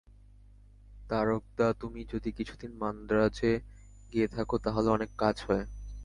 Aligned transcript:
তারক-দা, 1.09 1.67
তুমি 1.73 2.01
যদি 2.13 2.29
কিছুদিন 2.31 2.71
মান্দ্রাজে 2.77 3.53
গিয়ে 4.13 4.27
থাক, 4.27 4.49
তাহলে 4.63 4.89
অনেক 4.89 5.09
কাজ 5.17 5.35
হয়। 5.47 5.65